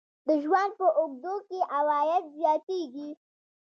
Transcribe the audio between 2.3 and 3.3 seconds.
زیاتیږي.